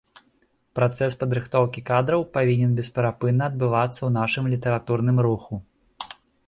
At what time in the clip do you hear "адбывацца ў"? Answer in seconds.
3.53-4.09